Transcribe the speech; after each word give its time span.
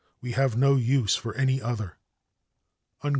We 0.19 0.31
have 0.31 0.57
no 0.57 0.77
use 0.77 1.15
for 1.15 1.35
any 1.35 1.61
other." 1.61 1.99
XX. 3.03 3.09